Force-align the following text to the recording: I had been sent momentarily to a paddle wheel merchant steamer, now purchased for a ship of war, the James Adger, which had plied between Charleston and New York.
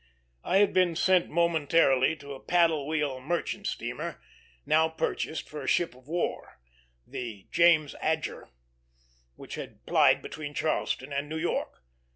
I 0.43 0.57
had 0.57 0.73
been 0.73 0.95
sent 0.95 1.29
momentarily 1.29 2.15
to 2.15 2.33
a 2.33 2.39
paddle 2.39 2.87
wheel 2.87 3.19
merchant 3.19 3.67
steamer, 3.67 4.19
now 4.65 4.89
purchased 4.89 5.47
for 5.47 5.61
a 5.61 5.67
ship 5.67 5.93
of 5.93 6.07
war, 6.07 6.59
the 7.05 7.45
James 7.51 7.93
Adger, 8.01 8.49
which 9.35 9.53
had 9.53 9.85
plied 9.85 10.23
between 10.23 10.55
Charleston 10.55 11.13
and 11.13 11.29
New 11.29 11.37
York. 11.37 11.83